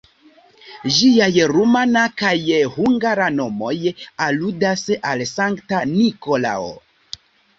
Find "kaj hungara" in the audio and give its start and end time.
2.21-3.27